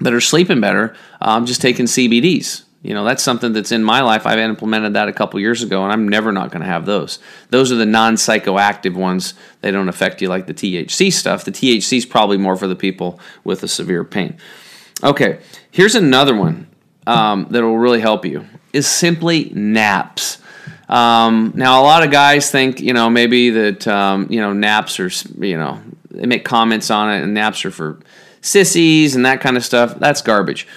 [0.00, 2.65] that are sleeping better um, just taking CBDs.
[2.86, 4.26] You know, that's something that's in my life.
[4.26, 7.18] I've implemented that a couple years ago, and I'm never not going to have those.
[7.50, 9.34] Those are the non psychoactive ones.
[9.60, 11.44] They don't affect you like the THC stuff.
[11.44, 14.38] The THC is probably more for the people with a severe pain.
[15.02, 15.40] Okay,
[15.72, 16.68] here's another one
[17.08, 20.38] um, that will really help you is simply naps.
[20.88, 25.00] Um, now, a lot of guys think, you know, maybe that, um, you know, naps
[25.00, 25.10] are,
[25.44, 27.98] you know, they make comments on it and naps are for
[28.42, 29.98] sissies and that kind of stuff.
[29.98, 30.68] That's garbage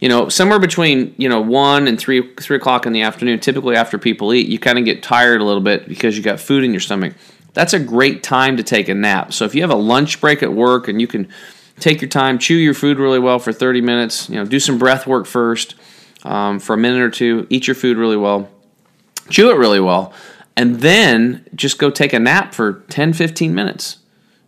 [0.00, 3.76] you know, somewhere between you know one and three three o'clock in the afternoon, typically
[3.76, 6.64] after people eat, you kind of get tired a little bit because you got food
[6.64, 7.14] in your stomach.
[7.52, 9.32] That's a great time to take a nap.
[9.32, 11.28] So if you have a lunch break at work and you can
[11.78, 14.76] take your time, chew your food really well for 30 minutes, you know, do some
[14.76, 15.76] breath work first
[16.24, 18.48] um, for a minute or two, eat your food really well,
[19.30, 20.12] chew it really well,
[20.56, 23.98] and then just go take a nap for 10, 15 minutes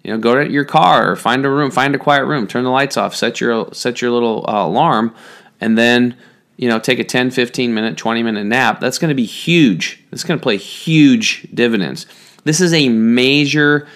[0.06, 2.62] you know, go to your car or find a room, find a quiet room, turn
[2.62, 5.12] the lights off, set your set your little uh, alarm,
[5.60, 6.16] and then
[6.56, 8.78] you know take a 10 15 minute 20 minute nap.
[8.78, 10.04] That's going to be huge.
[10.12, 12.06] It's going to play huge dividends.
[12.44, 13.88] This is a major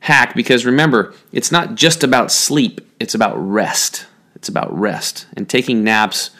[0.00, 4.06] hack because remember it's not just about sleep it's about rest.
[4.34, 6.30] It's about rest and taking naps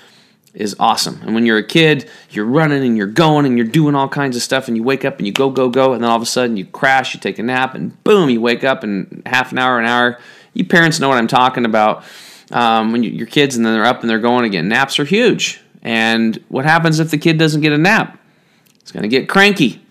[0.55, 3.95] is awesome and when you're a kid you're running and you're going and you're doing
[3.95, 6.09] all kinds of stuff and you wake up and you go go go and then
[6.09, 8.85] all of a sudden you crash you take a nap and boom you wake up
[8.85, 10.19] in half an hour an hour
[10.53, 12.05] you parents know what i'm talking about
[12.53, 14.69] um, when you, your kids and then they're up and they're going again.
[14.69, 15.61] Naps are huge.
[15.83, 18.19] And what happens if the kid doesn't get a nap?
[18.81, 19.83] It's going to get cranky.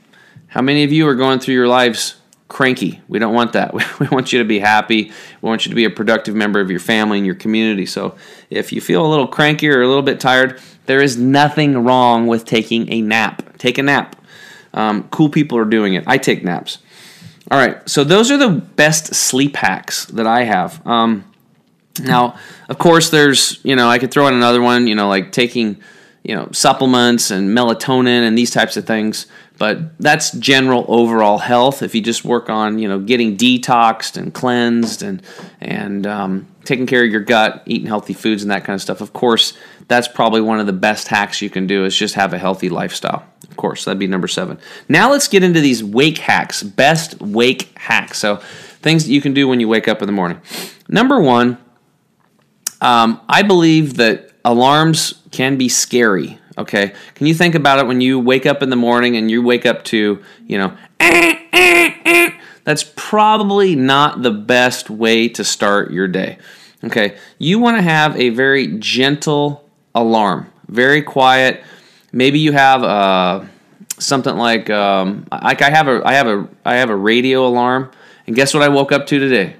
[0.47, 2.15] How many of you are going through your lives
[2.53, 3.01] cranky.
[3.07, 3.73] We don't want that.
[3.99, 5.11] We want you to be happy.
[5.41, 7.85] We want you to be a productive member of your family and your community.
[7.85, 8.15] So
[8.49, 12.27] if you feel a little cranky or a little bit tired, there is nothing wrong
[12.27, 13.57] with taking a nap.
[13.57, 14.15] Take a nap.
[14.73, 16.03] Um, cool people are doing it.
[16.05, 16.77] I take naps.
[17.49, 20.85] All right, so those are the best sleep hacks that I have.
[20.87, 21.25] Um,
[22.01, 22.37] now,
[22.69, 24.87] of course, there's you know I could throw in another one.
[24.87, 25.81] You know, like taking
[26.23, 29.27] you know supplements and melatonin and these types of things.
[29.57, 31.83] But that's general overall health.
[31.83, 35.21] If you just work on you know getting detoxed and cleansed and
[35.61, 39.01] and um, taking care of your gut eating healthy foods and that kind of stuff
[39.01, 39.53] of course
[39.89, 42.69] that's probably one of the best hacks you can do is just have a healthy
[42.69, 43.25] lifestyle.
[43.49, 44.57] Of course that'd be number seven.
[44.87, 48.17] Now let's get into these wake hacks best wake hacks.
[48.17, 48.37] So
[48.81, 50.41] things that you can do when you wake up in the morning.
[50.87, 51.57] Number one
[52.81, 56.93] um, i believe that alarms can be scary Okay.
[57.15, 59.65] Can you think about it when you wake up in the morning and you wake
[59.65, 62.31] up to, you know, eh, eh, eh,
[62.63, 66.37] that's probably not the best way to start your day.
[66.83, 67.17] Okay.
[67.39, 71.63] You want to have a very gentle alarm, very quiet.
[72.11, 73.45] Maybe you have uh,
[73.97, 77.89] something like um, like I have a I have a I have a radio alarm,
[78.27, 79.55] and guess what I woke up to today?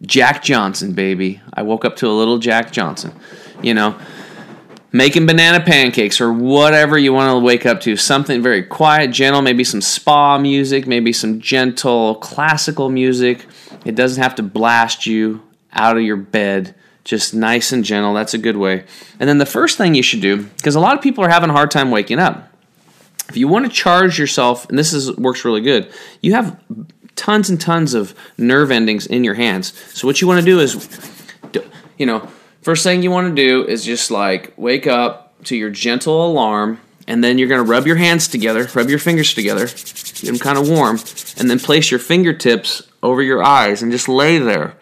[0.00, 1.42] Jack Johnson, baby.
[1.52, 3.12] I woke up to a little Jack Johnson.
[3.62, 3.98] You know,
[4.92, 7.96] making banana pancakes or whatever you want to wake up to.
[7.96, 13.46] Something very quiet, gentle, maybe some spa music, maybe some gentle classical music.
[13.84, 16.74] It doesn't have to blast you out of your bed.
[17.04, 18.14] Just nice and gentle.
[18.14, 18.84] That's a good way.
[19.18, 21.50] And then the first thing you should do, because a lot of people are having
[21.50, 22.48] a hard time waking up.
[23.28, 26.60] If you want to charge yourself, and this is works really good, you have
[27.16, 29.72] tons and tons of nerve endings in your hands.
[29.94, 30.88] So what you want to do is,
[31.98, 32.28] you know,
[32.62, 36.80] First thing you want to do is just like wake up to your gentle alarm,
[37.08, 40.38] and then you're going to rub your hands together, rub your fingers together, get them
[40.38, 41.00] kind of warm,
[41.38, 44.76] and then place your fingertips over your eyes and just lay there.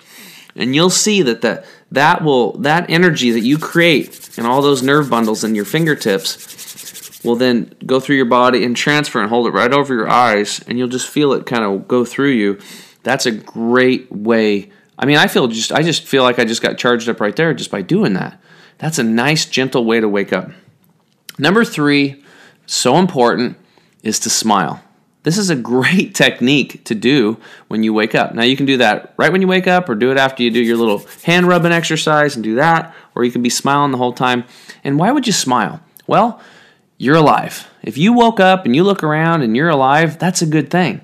[0.55, 4.83] And you'll see that that, that will that energy that you create and all those
[4.83, 9.47] nerve bundles in your fingertips will then go through your body and transfer and hold
[9.47, 12.59] it right over your eyes, and you'll just feel it kind of go through you.
[13.03, 16.61] That's a great way I mean, I feel just I just feel like I just
[16.61, 18.39] got charged up right there just by doing that.
[18.77, 20.51] That's a nice gentle way to wake up.
[21.39, 22.23] Number 3,
[22.67, 23.57] so important
[24.03, 24.83] is to smile.
[25.23, 28.35] This is a great technique to do when you wake up.
[28.35, 30.51] Now you can do that right when you wake up or do it after you
[30.51, 33.99] do your little hand rubbing exercise and do that or you can be smiling the
[33.99, 34.45] whole time.
[34.85, 35.81] And why would you smile?
[36.07, 36.41] Well,
[36.99, 37.69] you're alive.
[37.83, 41.01] If you woke up and you look around and you're alive, that's a good thing.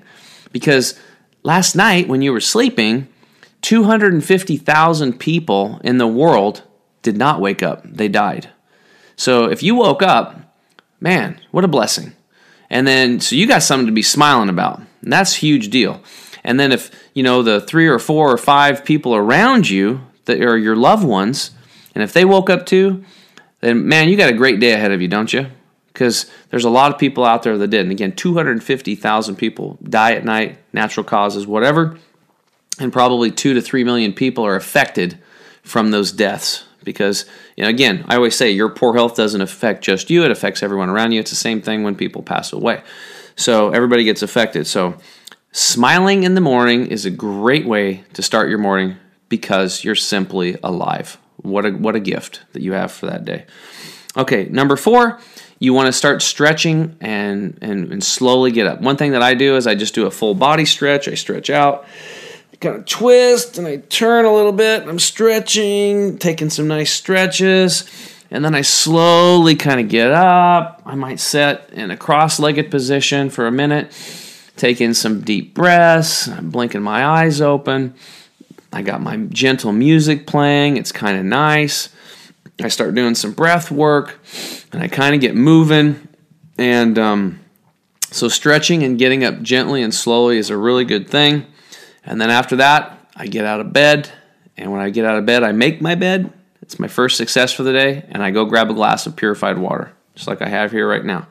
[0.51, 0.99] Because
[1.41, 3.07] last night when you were sleeping,
[3.67, 6.63] 250,000 people in the world
[7.01, 8.49] did not wake up, they died.
[9.17, 10.39] So if you woke up,
[11.01, 12.13] man, what a blessing.
[12.69, 14.79] And then, so you got something to be smiling about.
[15.01, 16.01] And that's a huge deal.
[16.45, 20.41] And then if, you know, the three or four or five people around you that
[20.41, 21.51] are your loved ones,
[21.93, 23.03] and if they woke up too,
[23.59, 25.47] then man, you got a great day ahead of you, don't you?
[25.87, 27.81] Because there's a lot of people out there that did.
[27.81, 31.97] And again, 250,000 people die at night, natural causes, whatever
[32.79, 35.17] and probably two to three million people are affected
[35.63, 37.25] from those deaths because
[37.57, 40.63] you know again i always say your poor health doesn't affect just you it affects
[40.63, 41.19] everyone around you.
[41.19, 42.81] It's the same thing when people pass away.
[43.35, 44.65] So everybody gets affected.
[44.65, 44.97] So
[45.51, 48.97] smiling in the morning is a great way to start your morning
[49.29, 51.17] because you're simply alive.
[51.37, 53.45] What a what a gift that you have for that day.
[54.15, 55.19] Okay number four
[55.59, 58.81] you want to start stretching and, and and slowly get up.
[58.81, 61.49] One thing that i do is i just do a full body stretch i stretch
[61.49, 61.85] out
[62.59, 64.87] kind of twist and I turn a little bit.
[64.87, 67.85] I'm stretching, taking some nice stretches,
[68.31, 70.81] and then I slowly kind of get up.
[70.85, 73.91] I might sit in a cross legged position for a minute,
[74.55, 77.93] take in some deep breaths, I'm blinking my eyes open.
[78.73, 81.89] I got my gentle music playing, it's kind of nice.
[82.61, 84.19] I start doing some breath work
[84.71, 86.07] and I kind of get moving.
[86.57, 87.39] And um,
[88.09, 91.45] so, stretching and getting up gently and slowly is a really good thing.
[92.07, 94.09] And then after that, I get out of bed.
[94.55, 96.31] And when I get out of bed, I make my bed.
[96.61, 98.05] It's my first success for the day.
[98.09, 101.03] And I go grab a glass of purified water, just like I have here right
[101.03, 101.27] now.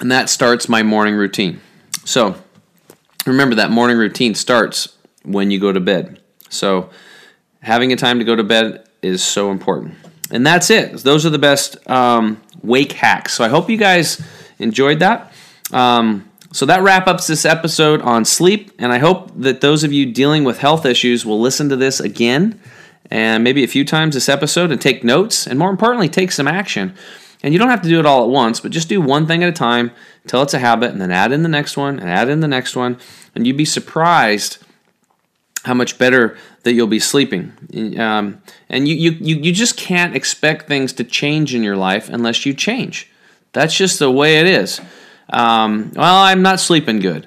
[0.00, 1.60] And that starts my morning routine.
[2.04, 2.36] So
[3.26, 6.20] remember that morning routine starts when you go to bed.
[6.48, 6.90] So
[7.60, 9.94] having a time to go to bed is so important.
[10.30, 10.98] And that's it.
[10.98, 13.34] Those are the best um, wake hacks.
[13.34, 14.24] So I hope you guys
[14.58, 15.32] enjoyed that.
[15.72, 19.92] Um, so that wraps up this episode on sleep, and I hope that those of
[19.92, 22.58] you dealing with health issues will listen to this again
[23.10, 26.48] and maybe a few times this episode and take notes, and more importantly, take some
[26.48, 26.94] action.
[27.42, 29.42] And you don't have to do it all at once, but just do one thing
[29.42, 29.90] at a time
[30.22, 32.48] until it's a habit, and then add in the next one, and add in the
[32.48, 32.96] next one,
[33.34, 34.56] and you'd be surprised
[35.64, 37.52] how much better that you'll be sleeping.
[37.98, 38.40] Um,
[38.70, 42.54] and you, you, you just can't expect things to change in your life unless you
[42.54, 43.10] change.
[43.52, 44.80] That's just the way it is.
[45.30, 47.26] Um, well, I'm not sleeping good.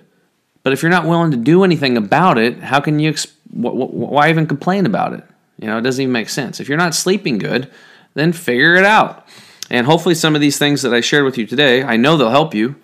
[0.64, 3.94] But if you're not willing to do anything about it, how can you, wh- wh-
[3.94, 5.24] why even complain about it?
[5.58, 6.60] You know, it doesn't even make sense.
[6.60, 7.70] If you're not sleeping good,
[8.14, 9.28] then figure it out.
[9.70, 12.30] And hopefully, some of these things that I shared with you today, I know they'll
[12.30, 12.76] help you.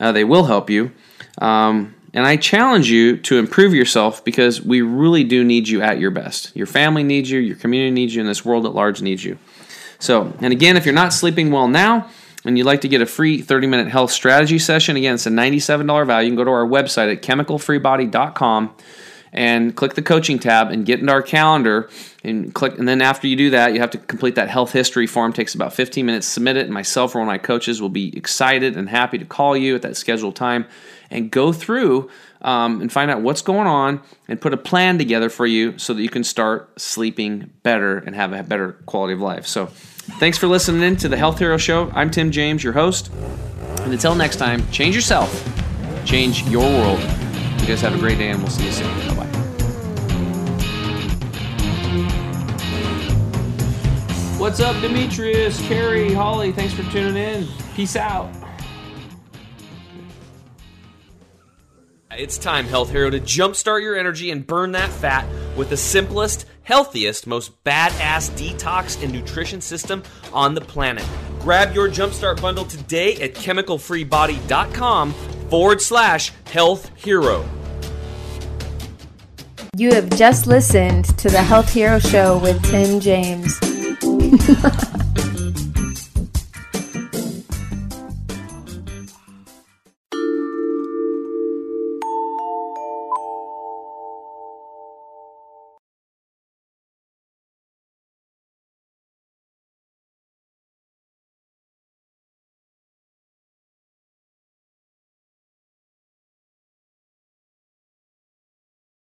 [0.00, 0.92] Uh, they will help you.
[1.40, 5.98] Um, and I challenge you to improve yourself because we really do need you at
[5.98, 6.54] your best.
[6.54, 9.38] Your family needs you, your community needs you, and this world at large needs you.
[9.98, 12.10] So, and again, if you're not sleeping well now
[12.44, 15.30] and you'd like to get a free 30 minute health strategy session, again, it's a
[15.30, 16.26] $97 value.
[16.26, 18.74] You can go to our website at chemicalfreebody.com
[19.34, 21.88] and click the coaching tab and get into our calendar
[22.22, 25.06] and click and then after you do that you have to complete that health history
[25.06, 27.80] form it takes about 15 minutes submit it and myself or one of my coaches
[27.80, 30.66] will be excited and happy to call you at that scheduled time
[31.10, 32.10] and go through
[32.42, 35.94] um, and find out what's going on and put a plan together for you so
[35.94, 39.46] that you can start sleeping better and have a better quality of life.
[39.46, 39.70] So,
[40.18, 41.90] thanks for listening in to the Health Hero Show.
[41.94, 43.10] I'm Tim James, your host.
[43.80, 45.30] And until next time, change yourself,
[46.04, 47.00] change your world.
[47.00, 49.08] You guys have a great day, and we'll see you soon.
[49.08, 49.26] Bye bye.
[54.38, 56.52] What's up, Demetrius, Carrie, Holly?
[56.52, 57.46] Thanks for tuning in.
[57.74, 58.28] Peace out.
[62.10, 66.44] It's time, Health Hero, to jumpstart your energy and burn that fat with the simplest,
[66.62, 70.02] healthiest, most badass detox and nutrition system
[70.32, 71.04] on the planet.
[71.40, 75.12] Grab your Jumpstart bundle today at chemicalfreebody.com
[75.48, 77.44] forward slash health hero.
[79.76, 83.58] You have just listened to the Health Hero Show with Tim James.